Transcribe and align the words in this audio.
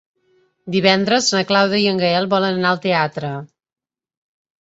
Divendres 0.75 1.27
na 1.35 1.41
Clàudia 1.51 1.81
i 1.83 1.85
en 1.91 2.01
Gaël 2.03 2.25
volen 2.31 2.57
anar 2.61 2.71
al 2.71 2.81
teatre. 2.87 3.31